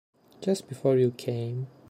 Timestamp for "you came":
0.97-1.67